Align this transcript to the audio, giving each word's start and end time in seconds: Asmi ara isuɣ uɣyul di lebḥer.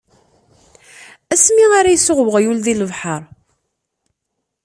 Asmi 1.33 1.65
ara 1.79 1.91
isuɣ 1.95 2.17
uɣyul 2.25 2.59
di 2.65 2.73
lebḥer. 2.79 3.21